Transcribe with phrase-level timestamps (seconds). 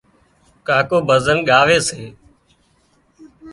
[0.67, 2.01] ڪاڪو ڀزن ڳاوي سي